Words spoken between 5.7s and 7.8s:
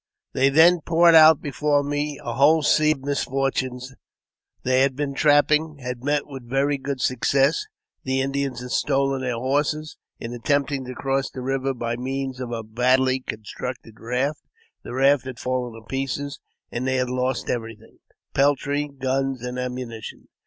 had met with very good success;